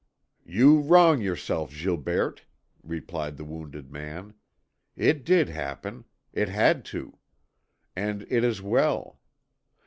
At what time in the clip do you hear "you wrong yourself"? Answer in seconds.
0.47-1.69